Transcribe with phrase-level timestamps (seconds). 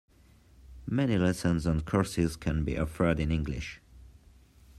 [0.87, 3.81] Many lessons and courses can be offered in English.